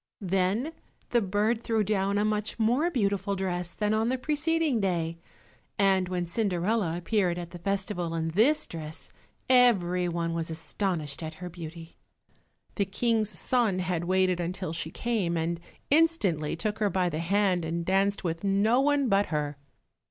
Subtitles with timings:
[0.23, 0.71] Then
[1.11, 5.19] the bird threw down a much more beautiful dress than on the preceding day.
[5.77, 9.11] And when Cinderella appeared at the festival in this dress,
[9.47, 11.99] every one was astonished at her beauty.
[12.77, 15.59] The King's son had waited until she came, and
[15.91, 19.55] instantly took her by the hand and danced with no one but her.